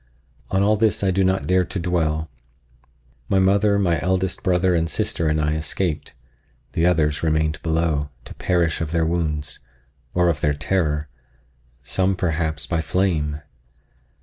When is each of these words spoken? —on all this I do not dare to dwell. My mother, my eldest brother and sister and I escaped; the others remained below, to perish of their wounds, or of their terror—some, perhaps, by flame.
—on 0.49 0.63
all 0.63 0.75
this 0.75 1.03
I 1.03 1.11
do 1.11 1.23
not 1.23 1.45
dare 1.45 1.63
to 1.63 1.77
dwell. 1.79 2.27
My 3.29 3.37
mother, 3.37 3.77
my 3.77 4.01
eldest 4.01 4.41
brother 4.41 4.73
and 4.73 4.89
sister 4.89 5.27
and 5.27 5.39
I 5.39 5.53
escaped; 5.53 6.13
the 6.71 6.87
others 6.87 7.21
remained 7.21 7.61
below, 7.61 8.09
to 8.25 8.33
perish 8.33 8.81
of 8.81 8.89
their 8.89 9.05
wounds, 9.05 9.59
or 10.15 10.27
of 10.27 10.41
their 10.41 10.55
terror—some, 10.55 12.15
perhaps, 12.15 12.65
by 12.65 12.81
flame. 12.81 13.43